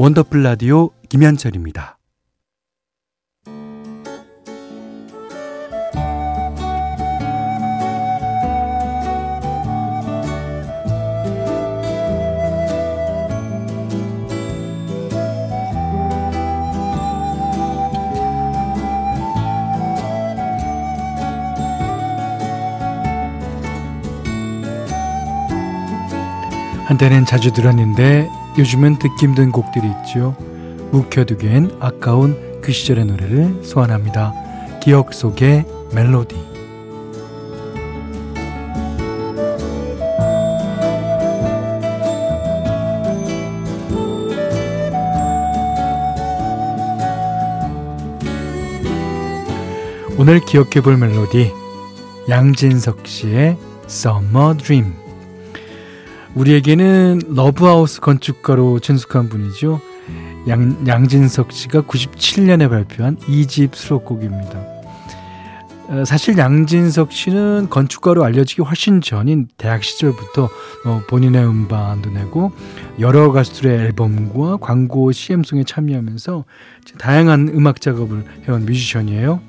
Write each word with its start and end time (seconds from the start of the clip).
원더풀 0.00 0.42
라디오 0.42 0.88
김현철입니다. 1.10 1.98
한때는 26.86 27.26
자주 27.26 27.52
들었는데 27.52 28.39
요즘은 28.58 28.98
듣기 28.98 29.26
힘든 29.26 29.52
곡들이 29.52 29.86
있죠. 29.88 30.36
묵혀두기엔 30.90 31.76
아까운 31.80 32.60
그 32.60 32.72
시절의 32.72 33.06
노래를 33.06 33.64
소환합니다. 33.64 34.34
기억 34.80 35.14
속의 35.14 35.64
멜로디. 35.94 36.36
오늘 50.18 50.38
기억해 50.40 50.82
볼 50.82 50.98
멜로디 50.98 51.50
양진석 52.28 53.06
씨의 53.06 53.56
Summer 53.86 54.54
Dream. 54.56 55.09
우리에게는 56.34 57.22
러브하우스 57.34 58.00
건축가로 58.00 58.80
친숙한 58.80 59.28
분이죠. 59.28 59.80
양, 60.48 60.86
양진석 60.86 61.52
씨가 61.52 61.82
97년에 61.82 62.68
발표한 62.68 63.16
2집 63.16 63.74
수록곡입니다. 63.74 64.80
어, 65.88 66.04
사실 66.04 66.38
양진석 66.38 67.12
씨는 67.12 67.68
건축가로 67.68 68.22
알려지기 68.24 68.62
훨씬 68.62 69.00
전인 69.00 69.48
대학 69.58 69.82
시절부터 69.82 70.48
어, 70.84 71.02
본인의 71.08 71.44
음반도 71.44 72.10
내고 72.10 72.52
여러 73.00 73.32
가수들의 73.32 73.80
앨범과 73.86 74.58
광고 74.58 75.10
CM송에 75.10 75.64
참여하면서 75.64 76.44
다양한 76.98 77.50
음악 77.54 77.80
작업을 77.80 78.24
해온 78.48 78.66
뮤지션이에요. 78.66 79.40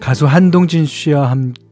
가수 0.00 0.26
한동진 0.26 0.84
씨와 0.84 1.30
함께 1.30 1.65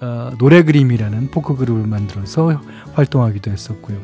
어, 0.00 0.32
노래 0.38 0.62
그림이라는 0.62 1.30
포크 1.30 1.54
그룹을 1.56 1.86
만들어서 1.86 2.60
활동하기도 2.94 3.50
했었고요. 3.50 3.96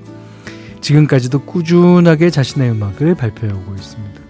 지금까지도 0.80 1.40
꾸준하게 1.40 2.30
자신의 2.30 2.70
음악을 2.70 3.14
발표하고 3.14 3.74
있습니다. 3.74 4.20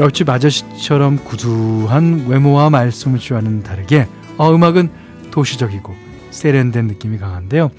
옆집 0.00 0.28
아저씨처럼 0.28 1.18
구수한 1.24 2.26
외모와 2.26 2.68
말씀을좋아하는 2.70 3.62
다르게 3.62 4.08
어, 4.36 4.52
음악은 4.52 4.90
도시적이고 5.30 5.94
세련된 6.30 6.88
느낌이 6.88 7.18
강한데요. 7.18 7.70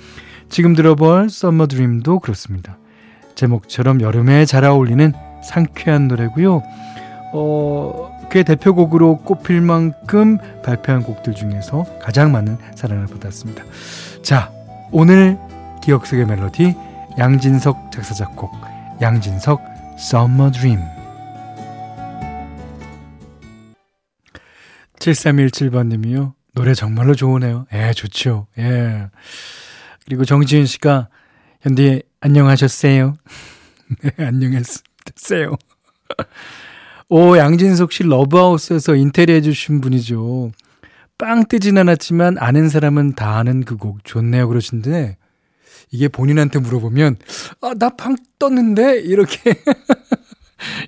지금 0.49 0.73
들어볼 0.75 1.29
Summer 1.29 1.67
Dream도 1.67 2.19
그렇습니다. 2.19 2.77
제목처럼 3.35 4.01
여름에 4.01 4.45
잘 4.45 4.63
어울리는 4.63 5.11
상쾌한 5.43 6.07
노래고요. 6.07 6.63
어, 7.33 8.14
그의 8.29 8.43
대표곡으로 8.43 9.17
꼽힐 9.17 9.61
만큼 9.61 10.37
발표한 10.63 11.03
곡들 11.03 11.33
중에서 11.33 11.85
가장 12.01 12.31
많은 12.31 12.57
사랑을 12.75 13.07
받았습니다. 13.07 13.63
자, 14.23 14.51
오늘 14.91 15.37
기억 15.83 16.05
속의 16.05 16.25
멜로디 16.25 16.75
양진석 17.17 17.91
작사 17.91 18.13
작곡 18.13 18.51
양진석 19.01 19.61
Summer 19.97 20.51
Dream 20.51 20.81
7317번님이요. 24.99 26.33
노래 26.53 26.73
정말로 26.73 27.13
좋으네요. 27.15 27.67
예, 27.73 27.91
좋죠. 27.93 28.47
예. 28.57 29.09
그리고 30.05 30.25
정지윤 30.25 30.65
씨가 30.65 31.09
현디 31.61 32.03
안녕하셨어요. 32.21 33.15
네, 34.01 34.25
안녕했어요. 34.25 35.55
오, 37.09 37.37
양진석 37.37 37.91
씨 37.91 38.03
러브하우스에서 38.03 38.95
인테리어 38.95 39.35
해주신 39.35 39.81
분이죠. 39.81 40.51
빵 41.17 41.45
뜨진 41.47 41.77
않았지만 41.77 42.37
아는 42.39 42.67
사람은 42.69 43.13
다 43.15 43.37
아는 43.37 43.63
그 43.63 43.77
곡 43.77 44.03
좋네요 44.03 44.47
그러신데 44.49 45.17
이게 45.91 46.07
본인한테 46.09 46.59
물어보면 46.59 47.15
아 47.61 47.73
나 47.75 47.89
빵 47.89 48.15
떴는데 48.39 48.99
이렇게 49.01 49.39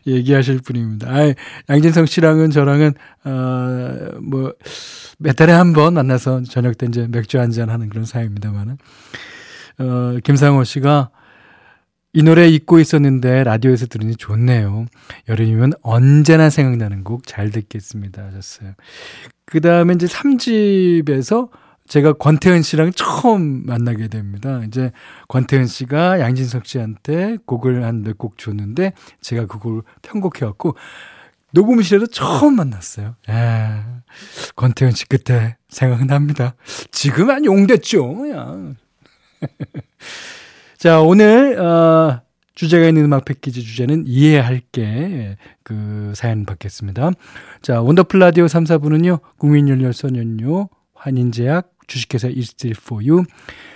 얘기하실 0.08 0.60
분입니다. 0.62 1.08
아, 1.10 1.34
양진성 1.70 2.08
씨랑은 2.08 2.50
저랑은 2.52 2.94
어뭐몇 3.24 5.36
달에 5.38 5.54
한 5.54 5.74
번 5.74 5.94
만나서 5.94 6.44
저녁 6.44 6.78
때 6.78 6.88
이제 6.88 7.08
맥주 7.10 7.40
한 7.40 7.52
잔 7.52 7.70
하는 7.70 7.88
그런 7.90 8.06
사이입니다만은 8.06 8.78
어 9.80 10.18
김상호 10.24 10.64
씨가 10.64 11.12
이 12.18 12.24
노래 12.24 12.48
잊고 12.48 12.80
있었는데 12.80 13.44
라디오에서 13.44 13.86
들으니 13.86 14.16
좋네요. 14.16 14.88
여름이면 15.30 15.74
언제나 15.84 16.50
생각나는 16.50 17.04
곡 17.04 17.28
잘 17.28 17.52
듣겠습니다 17.52 18.26
하셨어요. 18.26 18.74
그 19.46 19.62
다음에 19.62 19.94
이제 19.94 20.08
3집에서 20.08 21.50
제가 21.88 22.14
권태현 22.14 22.64
씨랑 22.64 22.94
처음 22.96 23.68
만나게 23.68 24.08
됩니다. 24.08 24.64
이제 24.66 24.90
권태현 25.28 25.68
씨가 25.68 26.20
양진석 26.20 26.66
씨한테 26.66 27.38
곡을 27.46 27.84
한 27.84 28.02
몇 28.02 28.18
곡 28.18 28.40
줬는데 28.40 28.94
제가 29.22 29.46
그걸 29.46 29.84
편곡해왔고 30.02 30.76
녹음실에서 31.52 32.08
처음 32.08 32.56
만났어요. 32.56 33.16
예. 33.30 33.84
권태현 34.56 34.94
씨 34.94 35.08
그때 35.08 35.56
생각납니다. 35.70 36.56
지금 36.92 37.30
은 37.30 37.46
용됐죠. 37.46 38.16
그냥. 38.16 38.76
자, 40.78 41.02
오늘, 41.02 41.60
어, 41.60 42.22
주제가 42.54 42.88
있는 42.88 43.06
음악 43.06 43.26
패키지 43.26 43.64
주제는 43.64 44.04
이해할게. 44.06 45.38
그 45.64 46.14
사연 46.16 46.46
받겠습니다. 46.46 47.12
자, 47.64 47.82
원더풀 47.82 48.20
라디오 48.20 48.48
3, 48.48 48.64
4부는요, 48.66 49.20
국민연료 49.38 50.04
썬연료, 50.04 50.70
환인제약, 50.94 51.72
주식회사 51.88 52.28
이스틸 52.28 52.74
포유, 52.86 53.24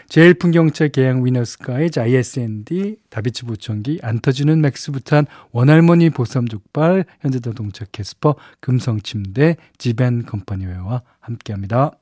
제일풍경차 0.09 0.89
계양 0.89 1.25
위너스카이즈 1.25 1.99
ISND, 1.99 2.97
다비치 3.09 3.45
보청기, 3.45 3.99
안 4.03 4.19
터지는 4.19 4.61
맥스부탄, 4.61 5.25
원할머니 5.51 6.11
보쌈족발, 6.11 7.05
현대자동차 7.21 7.85
캐스퍼, 7.91 8.35
금성침대, 8.59 9.55
지벤 9.79 10.25
컴퍼니웨어와 10.25 11.01
함께합니다. 11.19 11.93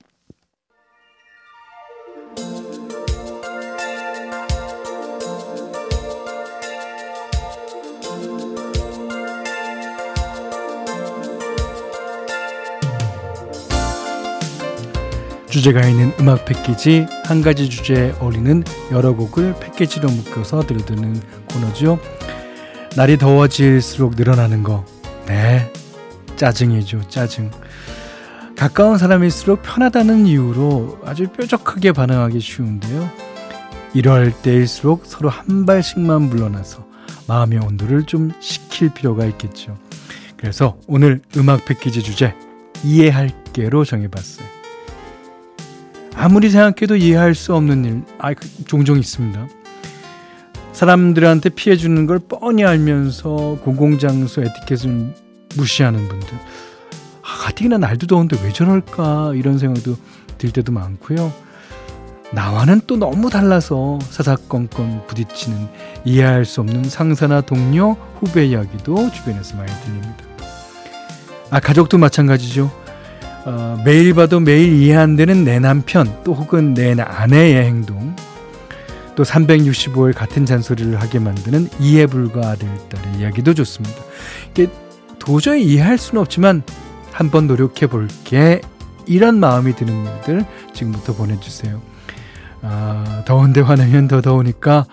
주제가 15.49 15.81
있는 15.87 16.13
음악 16.19 16.45
패키지 16.45 17.07
한 17.25 17.41
가지 17.41 17.69
주제에 17.69 18.13
어울리는 18.19 18.63
여러 18.91 19.15
곡을 19.15 19.55
패키지로 19.59 20.09
묶어서 20.09 20.61
들려드는 20.61 21.19
코너죠. 21.51 21.99
날이 22.95 23.17
더워질수록 23.17 24.15
늘어나는 24.15 24.63
거. 24.63 24.85
네. 25.25 25.71
짜증이죠. 26.35 27.07
짜증. 27.09 27.51
가까운 28.55 28.97
사람일수록 28.97 29.63
편하다는 29.63 30.27
이유로 30.27 30.99
아주 31.05 31.27
뾰족하게 31.27 31.93
반응하기 31.93 32.39
쉬운데요. 32.39 33.09
이럴 33.93 34.31
때일수록 34.31 35.05
서로 35.05 35.29
한 35.29 35.65
발씩만 35.65 36.23
물러나서 36.23 36.85
마음의 37.27 37.59
온도를 37.59 38.03
좀 38.03 38.31
식힐 38.39 38.93
필요가 38.93 39.25
있겠죠. 39.25 39.77
그래서 40.37 40.77
오늘 40.87 41.21
음악 41.37 41.65
패키지 41.65 42.03
주제 42.03 42.35
이해할게로 42.83 43.85
정해봤어요. 43.85 44.58
아무리 46.19 46.49
생각해도 46.49 46.97
이해할 46.97 47.33
수 47.33 47.55
없는 47.55 47.85
일, 47.85 48.03
아, 48.17 48.33
그 48.33 48.45
종종 48.65 48.99
있습니다. 48.99 49.47
사람들한테 50.73 51.47
피해 51.47 51.77
주는 51.77 52.05
걸 52.05 52.19
뻔히 52.19 52.65
알면서 52.65 53.59
공공장소 53.63 54.41
에티켓을 54.43 55.13
무시하는 55.55 56.09
분들. 56.09 56.27
아, 57.21 57.37
가뜩이나 57.45 57.77
날도 57.77 58.07
더운데 58.07 58.37
왜 58.43 58.51
저럴까 58.51 59.31
이런 59.35 59.57
생각도 59.57 59.95
들 60.37 60.51
때도 60.51 60.73
많고요. 60.73 61.31
나와는 62.33 62.81
또 62.85 62.97
너무 62.97 63.29
달라서 63.29 63.99
사사건건 64.09 65.07
부딪히는 65.07 65.69
이해할 66.03 66.43
수 66.43 66.59
없는 66.59 66.83
상사나 66.83 67.39
동료, 67.41 67.95
후배 68.19 68.45
이야기도 68.45 69.09
주변에서 69.11 69.55
많이 69.55 69.71
들립니다. 69.85 70.17
아, 71.49 71.61
가족도 71.61 71.97
마찬가지죠. 71.97 72.88
어, 73.45 73.81
매일 73.85 74.13
봐도 74.13 74.39
매일 74.39 74.73
이해 74.73 74.95
안 74.95 75.15
되는 75.15 75.43
내 75.43 75.59
남편 75.59 76.21
또 76.23 76.33
혹은 76.33 76.73
내 76.73 76.93
아내의 76.99 77.65
행동 77.65 78.15
또 79.15 79.23
365일 79.23 80.15
같은 80.15 80.45
잔소리를 80.45 80.99
하게 81.01 81.19
만드는 81.19 81.67
이해불가 81.79 82.51
아들, 82.51 82.69
딸의 82.89 83.19
이야기도 83.19 83.53
좋습니다. 83.53 84.01
이게 84.51 84.67
도저히 85.19 85.63
이해할 85.65 85.97
수는 85.97 86.21
없지만 86.21 86.63
한번 87.11 87.47
노력해 87.47 87.87
볼게. 87.87 88.61
이런 89.05 89.39
마음이 89.39 89.75
드는 89.75 90.05
일들 90.05 90.45
지금부터 90.73 91.15
보내주세요. 91.15 91.81
아, 92.61 93.23
더운데 93.25 93.61
화내면 93.61 94.07
더 94.07 94.21
더우니까 94.21 94.85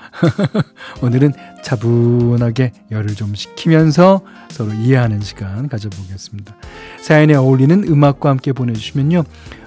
오늘은 1.03 1.33
차분하게 1.63 2.73
열을 2.91 3.15
좀 3.15 3.35
식히면서 3.35 4.23
서로 4.51 4.73
이해하는 4.73 5.21
시간 5.21 5.69
가져보겠습니다. 5.69 6.55
사연에 7.01 7.35
어울리는 7.35 7.85
음악과 7.89 8.31
함께 8.31 8.53
보내주시면요. 8.53 9.25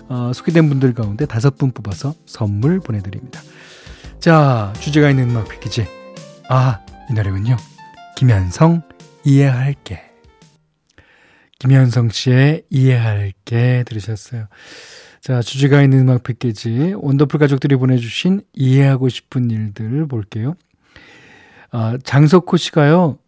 어, 0.09 0.31
소개된 0.33 0.69
분들 0.69 0.93
가운데 0.93 1.25
다섯 1.25 1.57
분 1.57 1.71
뽑아서 1.71 2.15
선물 2.25 2.79
보내드립니다. 2.79 3.41
자, 4.19 4.73
주제가 4.79 5.09
있는 5.09 5.29
음악 5.29 5.47
패키지. 5.49 5.87
아, 6.49 6.79
이 7.09 7.13
노래군요. 7.13 7.57
김현성, 8.15 8.81
이해할게. 9.23 10.01
김현성 11.59 12.09
씨의 12.09 12.63
이해할게 12.69 13.83
들으셨어요. 13.85 14.47
자, 15.21 15.41
주제가 15.41 15.81
있는 15.81 15.99
음악 15.99 16.23
패키지. 16.23 16.93
원더풀 16.97 17.39
가족들이 17.39 17.75
보내주신 17.75 18.41
이해하고 18.53 19.09
싶은 19.09 19.51
일들 19.51 20.07
볼게요. 20.07 20.55
아, 21.71 21.97
장석호 22.03 22.57
씨가요. 22.57 23.19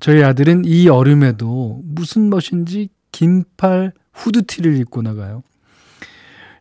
저희 0.00 0.22
아들은 0.22 0.64
이 0.64 0.88
얼음에도 0.88 1.80
무슨 1.84 2.30
멋인지 2.30 2.88
긴팔 3.12 3.92
후드티를 4.12 4.76
입고 4.78 5.02
나가요. 5.02 5.42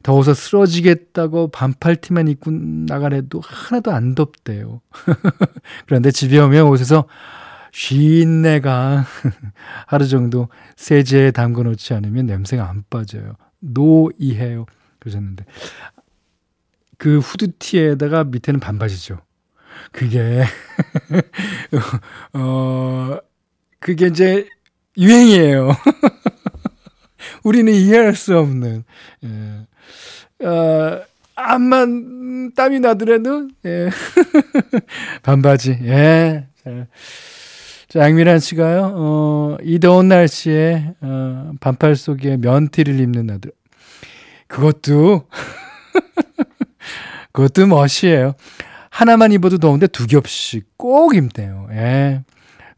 더워서 0.03 0.33
쓰러지겠다고 0.33 1.49
반팔티만 1.49 2.27
입고 2.27 2.51
나가래도 2.51 3.41
하나도 3.43 3.91
안 3.91 4.15
덥대요. 4.15 4.81
그런데 5.85 6.11
집에 6.11 6.39
오면 6.39 6.65
옷에서 6.67 7.05
쉰내가 7.71 9.05
하루 9.87 10.07
정도 10.07 10.49
세제에 10.75 11.31
담궈 11.31 11.63
놓지 11.63 11.93
않으면 11.93 12.25
냄새가 12.25 12.67
안 12.67 12.83
빠져요. 12.89 13.35
노이해요. 13.61 14.65
그러셨는데 14.99 15.45
그 16.97 17.19
후드티에다가 17.19 18.25
밑에는 18.25 18.59
반바지죠. 18.59 19.19
그게 19.91 20.43
어 22.33 23.17
그게 23.79 24.07
이제 24.07 24.47
유행이에요. 24.97 25.71
우리는 27.43 27.73
이해할 27.73 28.15
수 28.15 28.37
없는 28.37 28.83
예. 29.23 30.45
어, 30.45 31.03
암만 31.35 32.53
땀이 32.55 32.79
나더라도 32.79 33.47
예. 33.65 33.89
반바지 35.23 35.79
예. 35.83 36.47
자, 37.91 37.99
양미란 37.99 38.39
씨가요, 38.39 38.93
어, 38.95 39.57
이 39.63 39.77
더운 39.77 40.07
날씨에, 40.07 40.93
어, 41.01 41.51
반팔 41.59 41.97
속에 41.97 42.37
면티를 42.37 43.01
입는 43.01 43.29
아들. 43.29 43.51
그것도, 44.47 45.27
그것도 47.33 47.67
멋이에요. 47.67 48.35
하나만 48.89 49.33
입어도 49.33 49.57
더운데 49.57 49.87
두 49.87 50.07
겹씩 50.07 50.77
꼭 50.77 51.15
입네요. 51.15 51.67
예. 51.73 52.23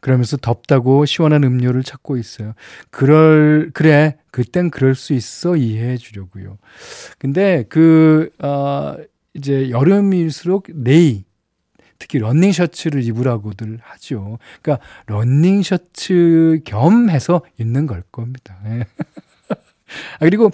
그러면서 0.00 0.36
덥다고 0.36 1.06
시원한 1.06 1.44
음료를 1.44 1.84
찾고 1.84 2.16
있어요. 2.16 2.54
그럴, 2.90 3.70
그래. 3.72 4.16
그땐 4.32 4.68
그럴 4.68 4.96
수 4.96 5.12
있어. 5.12 5.54
이해해 5.54 5.96
주려고요. 5.96 6.58
근데 7.20 7.64
그, 7.68 8.30
어, 8.42 8.96
이제 9.32 9.70
여름일수록 9.70 10.66
네이, 10.74 11.22
특히 12.04 12.18
런닝 12.18 12.52
셔츠를 12.52 13.02
입으라고들 13.02 13.78
하죠. 13.80 14.38
그러니까 14.60 14.84
런닝 15.06 15.62
셔츠 15.62 16.60
겸 16.66 17.08
해서 17.08 17.40
입는 17.58 17.86
걸 17.86 18.02
겁니다. 18.12 18.58
네. 18.62 18.84
아, 19.48 20.18
그리고 20.20 20.50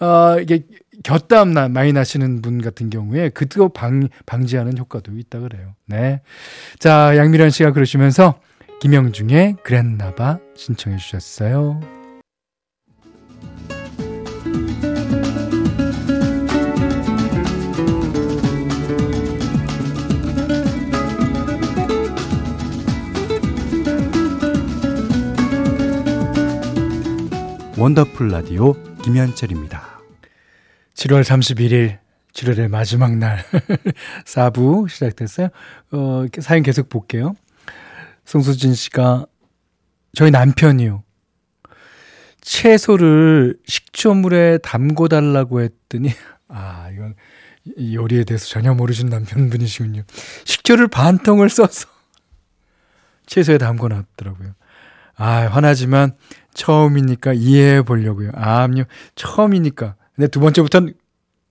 어 0.00 0.38
이게 0.40 0.64
곁담 1.02 1.52
나 1.52 1.68
많이 1.68 1.92
나시는 1.92 2.40
분 2.40 2.62
같은 2.62 2.88
경우에 2.88 3.28
그거 3.28 3.68
방 3.68 4.08
방지하는 4.24 4.78
효과도 4.78 5.12
있다 5.12 5.40
그래요. 5.40 5.74
네. 5.84 6.22
자, 6.78 7.14
양미란 7.18 7.50
씨가 7.50 7.72
그러시면서 7.72 8.40
김영중의 8.80 9.56
그랬나봐 9.62 10.38
신청해 10.56 10.96
주셨어요. 10.96 11.93
원더풀 27.84 28.28
라디오 28.28 28.72
김현철입니다. 29.02 30.00
7월 30.94 31.22
31일 31.22 31.98
7월의 32.32 32.68
마지막 32.68 33.14
날 33.18 33.44
4부 34.24 34.88
시작됐어요. 34.88 35.48
어, 35.92 36.24
사연 36.40 36.62
계속 36.62 36.88
볼게요. 36.88 37.34
송수진 38.24 38.72
씨가 38.72 39.26
저희 40.14 40.30
남편이요. 40.30 41.04
채소를 42.40 43.58
식초물에 43.66 44.60
담궈 44.62 45.08
달라고 45.08 45.60
했더니 45.60 46.08
아, 46.48 46.88
이건 46.90 47.14
요리에 47.78 48.24
대해서 48.24 48.46
전혀 48.46 48.72
모르신 48.72 49.10
남편분이시군요. 49.10 50.04
식초를 50.46 50.88
반 50.88 51.18
통을 51.18 51.50
써서 51.50 51.86
채소에 53.26 53.58
담궈 53.58 53.88
놨더라고요. 53.88 54.54
아, 55.16 55.46
화나지만 55.46 56.16
처음이니까 56.54 57.34
이해해 57.34 57.82
보려고요. 57.82 58.30
아, 58.34 58.62
압류. 58.62 58.84
처음이니까. 59.14 59.96
근데 60.14 60.28
두 60.28 60.40
번째부터는 60.40 60.94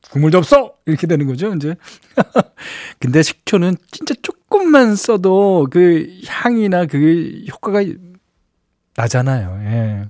국물도 0.09 0.37
없어! 0.37 0.73
이렇게 0.85 1.07
되는 1.07 1.27
거죠, 1.27 1.53
이제. 1.53 1.75
근데 2.99 3.23
식초는 3.23 3.77
진짜 3.91 4.13
조금만 4.21 4.95
써도 4.95 5.67
그 5.71 6.07
향이나 6.27 6.85
그 6.85 7.43
효과가 7.49 7.83
나잖아요. 8.95 9.59
예. 9.63 10.09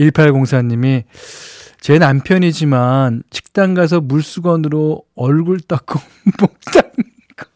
1804님이 0.00 1.04
제 1.80 1.98
남편이지만 1.98 3.22
식당 3.30 3.74
가서 3.74 4.00
물수건으로 4.00 5.02
얼굴 5.14 5.60
닦고 5.60 6.00
목 6.40 6.60
닦는 6.60 7.10
거. 7.36 7.46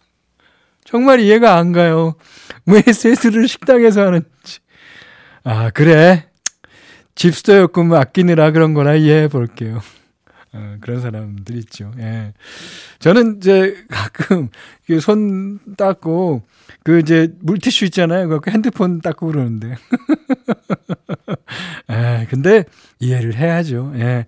정말 0.85 1.21
이해가 1.21 1.57
안 1.57 1.73
가요. 1.73 2.15
왜 2.67 2.81
세수를 2.81 3.49
식당에서 3.49 4.07
하는지. 4.07 4.61
아, 5.43 5.71
그래. 5.71 6.30
집수도였구면 7.15 7.99
아끼느라 7.99 8.51
그런 8.51 8.75
거나 8.75 8.95
이해해 8.95 9.29
볼게요. 9.29 9.81
어, 10.53 10.77
그런 10.81 11.01
사람들 11.01 11.57
있죠. 11.59 11.93
예. 11.99 12.33
저는 12.99 13.37
이제 13.37 13.77
가끔 13.89 14.49
손 15.01 15.59
닦고 15.77 16.43
그 16.83 16.99
이제 16.99 17.33
물티슈 17.41 17.85
있잖아요. 17.87 18.41
그 18.41 18.51
핸드폰 18.51 19.01
닦고 19.01 19.29
그러는데. 19.29 19.77
예, 21.91 22.27
근데 22.29 22.65
이해를 22.99 23.37
해야죠. 23.37 23.93
예. 23.97 24.27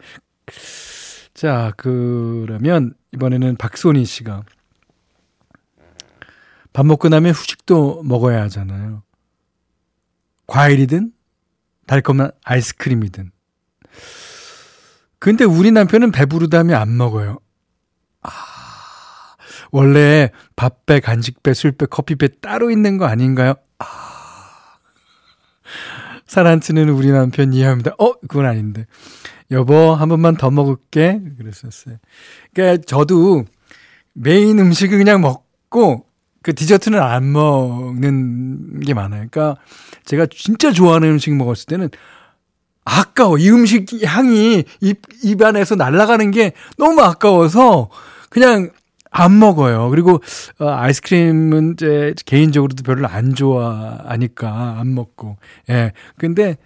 자, 1.35 1.73
그러면 1.77 2.95
이번에는 3.13 3.57
박소니 3.57 4.05
씨가 4.05 4.45
밥 6.73 6.87
먹고 6.87 7.09
나면 7.09 7.33
후식도 7.33 8.03
먹어야 8.05 8.43
하잖아요. 8.43 9.03
과일이든 10.47 11.13
달콤한 11.93 12.31
아이스크림이든. 12.43 13.33
근데 15.19 15.45
우리 15.45 15.71
남편은 15.71 16.11
배부르다면 16.11 16.75
안 16.75 16.97
먹어요. 16.97 17.39
아, 18.23 18.31
원래 19.73 20.31
밥배, 20.57 21.01
간식배, 21.01 21.53
술배, 21.53 21.87
커피배 21.91 22.41
따로 22.41 22.71
있는 22.71 22.97
거 22.97 23.05
아닌가요? 23.05 23.57
아. 23.79 23.85
사란치는 26.27 26.89
우리 26.89 27.11
남편 27.11 27.53
이해합니다. 27.53 27.91
어, 27.99 28.15
그건 28.21 28.47
아닌데. 28.47 28.87
여보, 29.51 29.93
한 29.93 30.09
번만 30.09 30.39
더 30.39 30.51
먹을게. 30.51 31.21
그랬었어요. 31.37 31.99
그러니까 32.55 32.83
저도 32.87 33.45
메인 34.15 34.59
음식을 34.59 34.97
그냥 34.97 35.21
먹고 35.21 36.07
그 36.43 36.55
디저트는 36.55 37.01
안 37.01 37.33
먹는 37.33 38.81
게 38.81 38.95
많아요. 38.95 39.27
그러니까 39.31 39.61
제가 40.05 40.27
진짜 40.31 40.73
좋아하는 40.73 41.09
음식 41.09 41.35
먹었을 41.35 41.67
때는 41.67 41.89
아까워. 42.85 43.39
이 43.39 43.49
음식 43.51 43.87
향이 44.05 44.65
입, 44.81 45.03
입안에서 45.23 45.77
날아가는 45.77 46.31
게 46.33 46.53
너무 46.77 47.01
아까워서 47.01 47.89
그냥 48.29 48.71
안 49.11 49.39
먹어요. 49.39 49.91
그리고 49.91 50.21
어, 50.59 50.69
아이스크림은 50.69 51.75
이제 51.75 52.15
개인적으로도 52.25 52.83
별로 52.83 53.07
안 53.07 53.35
좋아하니까 53.35 54.79
안 54.79 54.95
먹고. 54.95 55.37
예. 55.71 55.93
근데 56.17 56.57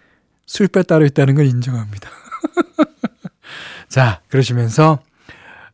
술배 0.47 0.85
따로 0.85 1.05
있다는 1.05 1.35
걸 1.35 1.47
인정합니다. 1.47 2.09
자, 3.89 4.21
그러시면서 4.29 5.01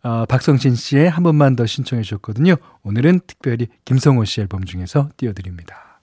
어, 0.03 0.27
박성신 0.27 0.75
씨의 0.75 1.09
한 1.09 1.23
번만 1.23 1.55
더 1.55 1.65
신청해 1.65 2.03
주셨거든요. 2.03 2.57
오늘은 2.83 3.21
특별히 3.27 3.69
김성호 3.85 4.25
씨 4.25 4.41
앨범 4.41 4.65
중에서 4.65 5.09
띄워드립니다. 5.17 6.01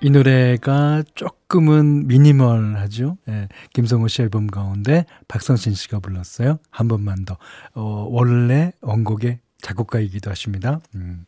이 0.00 0.10
노래가 0.10 1.02
조금은 1.14 2.06
미니멀하죠. 2.06 3.18
예, 3.28 3.48
김성호 3.72 4.08
씨 4.08 4.22
앨범 4.22 4.46
가운데 4.46 5.06
박성신 5.28 5.74
씨가 5.74 6.00
불렀어요. 6.00 6.58
한 6.70 6.88
번만 6.88 7.24
더. 7.24 7.38
어, 7.74 8.06
원래 8.10 8.72
원곡의 8.80 9.40
작곡가이기도 9.60 10.30
하십니다. 10.30 10.80
음. 10.94 11.24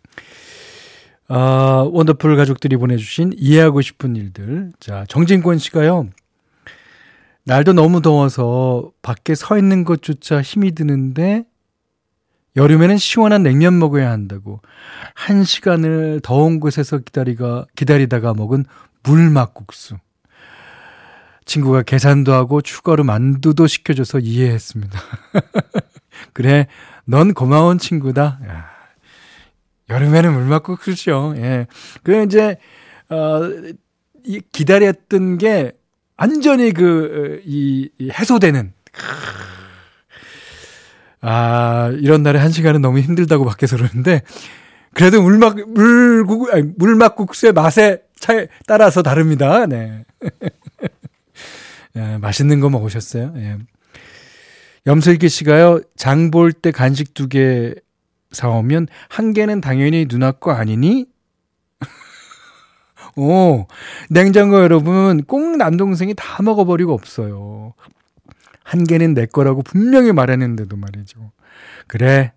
어, 1.29 1.89
원더풀 1.93 2.37
가족들이 2.37 2.77
보내주신 2.77 3.33
이해하고 3.37 3.81
싶은 3.81 4.15
일들. 4.15 4.73
자, 4.79 5.05
정진권 5.09 5.59
씨가요. 5.59 6.09
날도 7.45 7.73
너무 7.73 8.01
더워서 8.01 8.91
밖에 9.03 9.35
서 9.35 9.59
있는 9.59 9.85
것조차 9.85 10.43
힘이 10.43 10.73
드는데 10.73 11.45
여름에는 12.57 12.99
시원한 12.99 13.43
냉면 13.43 13.79
먹어야 13.79 14.11
한다고 14.11 14.61
한 15.15 15.45
시간을 15.45 16.21
더운 16.23 16.61
곳에서 16.61 16.99
기다리가 16.99 17.67
기다리다가 17.75 18.35
먹은 18.35 18.65
물막국수. 19.03 19.97
친구가 21.45 21.83
계산도 21.83 22.33
하고 22.33 22.63
추가로 22.63 23.05
만두도 23.05 23.67
시켜줘서 23.67 24.19
이해했습니다. 24.19 24.99
그래, 26.33 26.69
넌 27.05 27.35
고마운 27.35 27.79
친구다. 27.79 28.39
야, 28.47 28.67
여름에는 29.91 30.33
물막국수죠. 30.33 31.35
예. 31.37 31.67
그 32.03 32.25
이제 32.25 32.57
어, 33.11 33.41
이 34.25 34.41
기다렸던 34.53 35.39
게 35.39 35.73
완전히 36.17 36.73
그, 36.73 37.43
이, 37.45 37.91
이 37.99 38.11
해소되는. 38.11 38.73
아, 41.27 41.91
이런 42.01 42.23
날에 42.23 42.39
한 42.39 42.51
시간은 42.53 42.83
너무 42.83 42.99
힘들다고 43.01 43.45
밖에서 43.47 43.77
그러는데, 43.77 44.21
그래도 44.93 45.23
물막, 45.23 45.57
아니, 46.53 46.63
물막국수의 46.77 47.53
맛에 47.55 48.03
차에 48.21 48.49
따라서 48.67 49.03
다릅니다. 49.03 49.67
네. 49.67 50.05
예, 51.97 52.19
맛있는 52.19 52.61
거 52.61 52.69
먹으셨어요? 52.71 53.33
예. 53.37 53.57
염슬기 54.87 55.29
씨가요, 55.29 55.81
장 55.97 56.31
볼 56.31 56.53
때 56.53 56.71
간식 56.71 57.15
두 57.15 57.29
개 57.29 57.75
사오면 58.33 58.89
한 59.09 59.33
개는 59.33 59.61
당연히 59.61 60.07
누나 60.07 60.33
거 60.33 60.51
아니니? 60.53 61.07
오, 63.17 63.67
냉장고 64.11 64.57
여러분, 64.63 65.23
꼭 65.25 65.57
남동생이 65.57 66.15
다 66.15 66.43
먹어버리고 66.43 66.93
없어요. 66.93 67.75
한 68.65 68.83
개는 68.85 69.15
내 69.15 69.27
거라고 69.27 69.63
분명히 69.63 70.11
말했는데도 70.13 70.77
말이죠. 70.77 71.31
그래, 71.87 72.33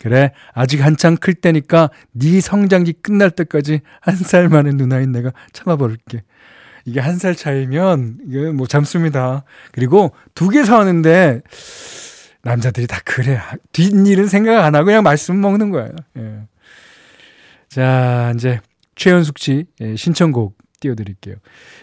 그래, 0.00 0.32
아직 0.54 0.84
한창 0.84 1.16
클 1.16 1.34
때니까 1.34 1.90
네 2.12 2.40
성장기 2.40 2.94
끝날 3.02 3.30
때까지 3.30 3.80
한 4.00 4.16
살 4.16 4.48
많은 4.48 4.76
누나인 4.76 5.12
내가 5.12 5.32
참아버릴게. 5.52 6.24
이게 6.84 7.00
한 7.00 7.18
살 7.18 7.34
차이면, 7.36 8.18
이게 8.26 8.50
뭐 8.50 8.66
잠습니다. 8.66 9.44
그리고 9.72 10.12
두 10.34 10.48
개 10.50 10.64
사왔는데, 10.64 11.42
남자들이 12.42 12.86
다 12.86 12.98
그래. 13.04 13.38
뒷일은 13.72 14.26
생각 14.28 14.64
안 14.64 14.74
하고 14.74 14.86
그냥 14.86 15.02
말씀 15.02 15.40
먹는 15.40 15.70
거예요. 15.70 15.90
예. 16.16 16.40
자, 17.68 18.32
이제 18.34 18.60
최현숙 18.94 19.38
씨 19.38 19.66
예, 19.80 19.96
신청곡 19.96 20.56
띄워드릴게요. 20.80 21.36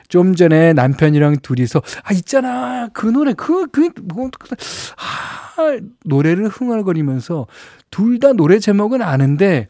좀 0.07 0.35
전에 0.35 0.73
남편이랑 0.73 1.37
둘이서 1.41 1.81
아 2.03 2.13
있잖아 2.13 2.89
그 2.93 3.07
노래 3.07 3.33
그 3.33 3.67
그 3.67 3.89
뭐, 4.03 4.29
아, 4.97 5.77
노래를 6.05 6.47
흥얼거리면서 6.47 7.47
둘 7.91 8.19
다 8.19 8.33
노래 8.33 8.59
제목은 8.59 9.01
아는데 9.01 9.67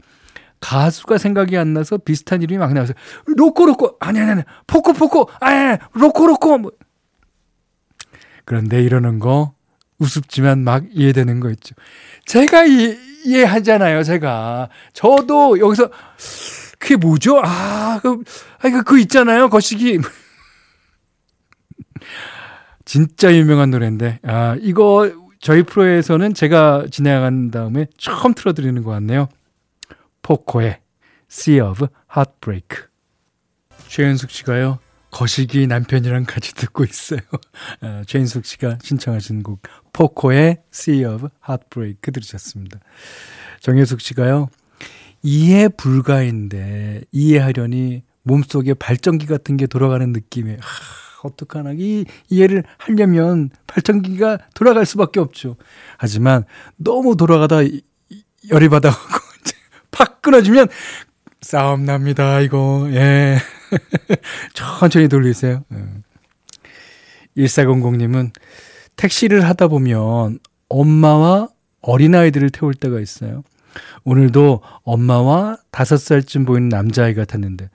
가수가 0.62 1.17
생각이 1.17 1.58
안 1.58 1.74
나서 1.74 1.98
비슷한 1.98 2.41
이름이 2.41 2.58
막 2.58 2.74
나와서 2.74 2.94
로코로코 3.25 3.98
아니 4.00 4.20
아니 4.20 4.32
아니 4.32 4.41
포코포코 4.67 5.29
아니 5.39 5.77
로코로코 5.94 6.58
뭐. 6.58 6.72
그런데 8.46 8.82
이러는 8.82 9.20
거 9.20 9.53
우습지만 10.00 10.60
막 10.63 10.84
이해되는 10.91 11.39
거 11.39 11.50
있죠. 11.51 11.74
제가 12.25 12.65
이, 12.65 12.98
이해하잖아요, 13.25 14.03
제가. 14.03 14.70
저도 14.94 15.58
여기서 15.60 15.89
그게 16.79 16.96
뭐죠? 16.96 17.41
아, 17.44 18.00
그, 18.01 18.24
아, 18.60 18.70
그, 18.70 18.84
그 18.84 19.00
있잖아요. 19.00 19.50
거시기. 19.50 20.00
진짜 22.86 23.34
유명한 23.34 23.72
노래인데, 23.72 24.20
아, 24.24 24.55
이거 24.62 25.12
저희 25.39 25.63
프로에서는 25.63 26.34
제가 26.34 26.86
진행한 26.91 27.51
다음에 27.51 27.88
처음 27.98 28.34
틀어드리는 28.34 28.84
것 28.84 28.91
같네요. 28.91 29.27
포코의 30.22 30.82
Sea 31.32 31.62
of 31.62 31.88
Heartbreak. 32.15 32.86
최현숙 33.88 34.29
씨가요, 34.32 34.79
거시기 35.12 35.65
남편이랑 35.67 36.25
같이 36.25 36.53
듣고 36.53 36.84
있어요. 36.84 37.20
아, 37.82 38.03
최인숙 38.05 38.46
씨가 38.46 38.79
신청하신 38.82 39.44
곡, 39.44 39.62
포코의 39.94 40.63
Sea 40.74 41.05
of 41.05 41.29
Heartbreak 41.48 42.12
들으셨습니다. 42.12 42.79
정혜숙 43.62 44.01
씨가요, 44.01 44.50
이해 45.25 45.70
불가인데 45.70 47.01
이해하려니 47.12 48.03
몸속에 48.22 48.75
발전기 48.75 49.25
같은 49.25 49.58
게 49.58 49.65
돌아가는 49.65 50.12
느낌에 50.12 50.58
하, 50.62 51.27
어떡하나 51.27 51.72
이 51.75 52.05
이해를 52.29 52.63
하려면 52.77 53.50
발전기가 53.65 54.38
돌아갈 54.53 54.86
수밖에 54.86 55.20
없죠. 55.20 55.55
하지만 55.98 56.44
너무 56.77 57.17
돌아가다 57.17 57.62
열이 58.51 58.70
받아가고 58.70 59.17
이제 59.41 59.55
팍 59.89 60.22
끊어지면 60.22 60.67
싸움 61.41 61.86
납니다. 61.86 62.39
이거 62.41 62.88
예 62.91 63.39
천천히 64.53 65.08
돌리세요. 65.08 65.63
예. 65.74 67.46
1400님은 67.48 68.32
택시를 68.96 69.44
하다 69.44 69.70
보면 69.70 70.38
엄마와 70.70 71.50
어린아이들을 71.82 72.51
태울 72.51 72.75
때가 72.75 73.00
있어요. 73.00 73.44
오늘도 74.03 74.62
엄마와 74.84 75.58
다섯 75.72 75.98
살쯤 75.98 76.46
보이는 76.46 76.70
남자아이가 76.70 77.25
탔는데 77.25 77.70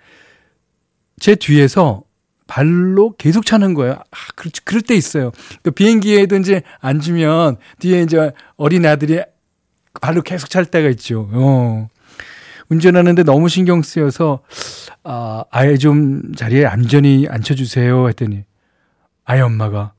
제 1.19 1.35
뒤에서 1.35 2.03
발로 2.47 3.15
계속 3.17 3.47
차는 3.47 3.75
거예요. 3.75 3.95
아, 3.95 4.17
그렇, 4.35 4.51
그럴 4.65 4.83
때 4.83 4.97
있어요. 4.97 5.31
그 5.63 5.71
비행기에도 5.71 6.37
이제 6.37 6.63
앉으면 6.81 7.59
뒤에 7.79 8.03
이제 8.03 8.33
어린 8.57 8.85
아들이 8.87 9.21
발로 10.01 10.23
계속 10.23 10.51
찰 10.51 10.65
때가 10.65 10.89
있죠. 10.91 11.29
어. 11.33 11.89
운전하는데 12.69 13.25
너무 13.25 13.49
신경 13.49 13.83
쓰여서, 13.83 14.41
아, 15.03 15.45
아예 15.51 15.77
좀 15.77 16.33
자리에 16.35 16.67
안전히 16.67 17.27
앉혀 17.29 17.55
주세요. 17.55 18.09
했더니, 18.09 18.45
아이 19.25 19.41
엄마가, 19.41 19.93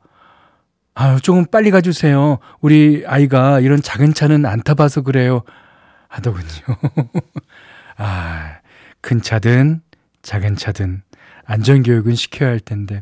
아, 0.94 1.20
조금 1.20 1.46
빨리 1.46 1.70
가 1.70 1.82
주세요. 1.82 2.40
우리 2.62 3.04
아이가 3.06 3.60
이런 3.60 3.82
작은 3.82 4.14
차는 4.14 4.46
안 4.46 4.62
타봐서 4.62 5.02
그래요. 5.02 5.44
하더군요. 6.12 6.46
아, 7.98 8.60
큰 9.00 9.22
차든 9.22 9.82
작은 10.22 10.56
차든 10.58 11.04
안전교육은 11.46 12.16
시켜야 12.16 12.50
할 12.50 12.60
텐데. 12.60 13.00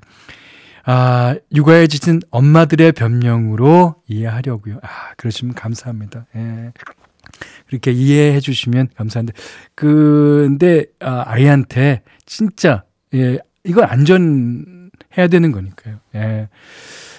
아, 0.86 1.36
육아에 1.54 1.88
지친 1.88 2.22
엄마들의 2.30 2.92
변명으로 2.94 3.96
이해하려고요. 4.08 4.80
아, 4.82 5.14
그러시면 5.18 5.56
감사합니다. 5.56 6.26
예. 6.36 6.72
그렇게 7.68 7.92
이해해 7.92 8.40
주시면 8.40 8.90
감사한데. 8.96 9.34
근데, 9.76 10.86
아, 11.00 11.24
아이한테 11.28 12.02
진짜, 12.26 12.84
예, 13.14 13.38
이건 13.64 13.86
안전해야 13.86 15.28
되는 15.30 15.52
거니까요. 15.52 16.00
예. 16.16 16.50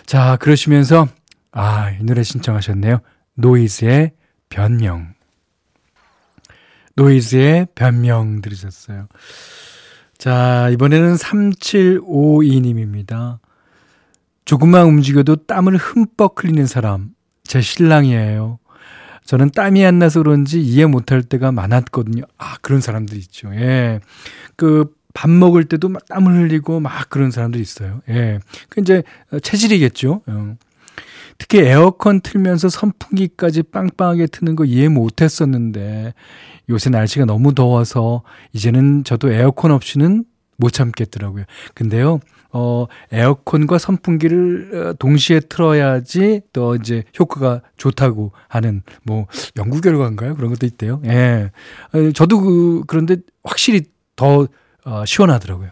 자, 0.06 0.36
그러시면서, 0.36 1.08
아, 1.52 1.90
이 1.90 2.02
노래 2.04 2.22
신청하셨네요. 2.22 3.00
노이즈의 3.34 4.12
변명. 4.48 5.14
노이즈의 7.00 7.68
변명 7.74 8.42
들으셨어요. 8.42 9.08
자, 10.18 10.68
이번에는 10.70 11.16
3752님입니다. 11.16 13.38
조금만 14.44 14.86
움직여도 14.86 15.46
땀을 15.46 15.78
흠뻑 15.78 16.34
흘리는 16.36 16.66
사람, 16.66 17.14
제 17.44 17.62
신랑이에요. 17.62 18.58
저는 19.24 19.50
땀이 19.50 19.84
안 19.84 19.98
나서 19.98 20.22
그런지 20.22 20.60
이해 20.60 20.86
못할 20.86 21.22
때가 21.22 21.52
많았거든요. 21.52 22.22
아, 22.36 22.56
그런 22.60 22.80
사람들 22.80 23.16
있죠. 23.18 23.54
예. 23.54 24.00
그, 24.56 24.92
밥 25.12 25.28
먹을 25.28 25.64
때도 25.64 25.88
막 25.88 26.06
땀을 26.06 26.34
흘리고 26.34 26.78
막 26.80 27.08
그런 27.08 27.30
사람들 27.30 27.60
있어요. 27.60 28.02
예. 28.10 28.40
그 28.68 28.80
이제 28.80 29.02
체질이겠죠. 29.42 30.22
어. 30.26 30.56
특히 31.40 31.60
에어컨 31.60 32.20
틀면서 32.20 32.68
선풍기까지 32.68 33.62
빵빵하게 33.64 34.26
트는 34.26 34.56
거 34.56 34.66
이해 34.66 34.88
못 34.88 35.22
했었는데 35.22 36.12
요새 36.68 36.90
날씨가 36.90 37.24
너무 37.24 37.54
더워서 37.54 38.22
이제는 38.52 39.04
저도 39.04 39.32
에어컨 39.32 39.70
없이는 39.70 40.24
못 40.58 40.70
참겠더라고요. 40.70 41.44
근데요, 41.74 42.20
어, 42.52 42.86
에어컨과 43.10 43.78
선풍기를 43.78 44.70
어, 44.74 44.92
동시에 44.98 45.40
틀어야지 45.40 46.42
또 46.52 46.76
이제 46.76 47.04
효과가 47.18 47.62
좋다고 47.78 48.32
하는 48.46 48.82
뭐 49.02 49.26
연구 49.56 49.80
결과인가요? 49.80 50.36
그런 50.36 50.50
것도 50.50 50.66
있대요. 50.66 51.00
예. 51.06 51.50
어, 51.94 52.12
저도 52.12 52.40
그, 52.42 52.82
그런데 52.86 53.16
확실히 53.42 53.84
더 54.14 54.46
어, 54.84 55.04
시원하더라고요. 55.06 55.70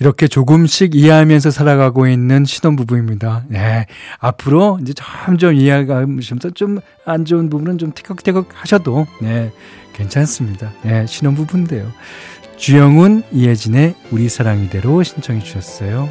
이렇게 0.00 0.26
조금씩 0.28 0.94
이해하면서 0.94 1.50
살아가고 1.50 2.08
있는 2.08 2.44
신혼부부입니다. 2.44 3.44
네. 3.48 3.86
앞으로 4.18 4.78
이제 4.82 4.92
점점 4.94 5.54
이해가면서 5.54 6.50
좀 6.54 6.80
안 7.04 7.24
좋은 7.24 7.50
부분은 7.50 7.78
좀 7.78 7.92
티격태격 7.92 8.48
하셔도, 8.52 9.06
네. 9.20 9.52
괜찮습니다. 9.94 10.72
네. 10.82 11.06
신혼부부인데요. 11.06 11.90
주영훈, 12.56 13.24
이혜진의 13.32 13.94
우리 14.10 14.28
사랑 14.28 14.62
이대로 14.62 15.02
신청해 15.02 15.40
주셨어요. 15.40 16.08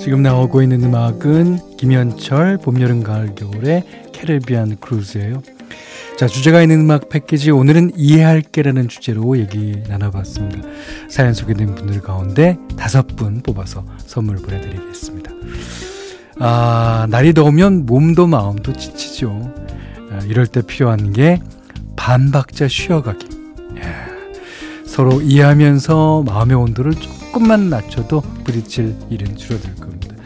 지금 0.00 0.22
나오고 0.22 0.62
있는 0.62 0.82
음악은 0.82 1.67
김현철 1.78 2.58
봄, 2.58 2.80
여름, 2.80 3.02
가을, 3.02 3.34
겨울의 3.34 4.10
캐리비안 4.12 4.76
크루즈예요. 4.80 5.42
자, 6.18 6.26
주제가 6.26 6.60
있는 6.60 6.80
음악 6.80 7.08
패키지 7.08 7.52
오늘은 7.52 7.92
이해할게라는 7.96 8.88
주제로 8.88 9.38
얘기 9.38 9.80
나눠봤습니다. 9.88 10.68
사연 11.08 11.32
소개된 11.32 11.76
분들 11.76 12.00
가운데 12.00 12.58
다섯 12.76 13.06
분 13.14 13.40
뽑아서 13.40 13.84
선물 13.98 14.36
보내드리겠습니다. 14.36 15.30
아, 16.40 17.06
날이 17.08 17.32
더우면 17.32 17.86
몸도 17.86 18.26
마음도 18.26 18.72
지치죠. 18.72 19.54
아, 20.10 20.18
이럴 20.26 20.48
때 20.48 20.62
필요한 20.62 21.12
게 21.12 21.40
반박자 21.94 22.66
쉬어가기. 22.66 23.28
예. 23.76 24.84
서로 24.84 25.20
이해하면서 25.20 26.24
마음의 26.26 26.56
온도를 26.56 26.94
조금만 26.94 27.70
낮춰도 27.70 28.22
부딪힐 28.42 28.96
일은 29.10 29.36
줄어들 29.36 29.74
겁니다. 29.76 30.16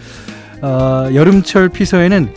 어, 0.62 1.08
여름철 1.12 1.68
피서에는 1.70 2.32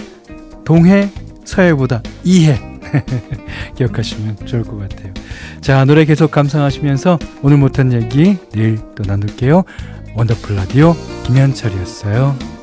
동해 0.65 1.10
서해보다 1.46 2.01
이해 2.24 2.60
기억하시면 3.75 4.46
좋을 4.46 4.63
것 4.63 4.77
같아요. 4.77 5.13
자 5.62 5.86
노래 5.86 6.05
계속 6.05 6.32
감상하시면서 6.32 7.20
오늘 7.44 7.58
못한 7.58 7.94
얘기 7.94 8.38
내일 8.51 8.79
또 8.96 9.03
나눌게요. 9.05 9.63
원더풀 10.15 10.55
라디오 10.55 10.96
김현철이었어요. 11.24 12.55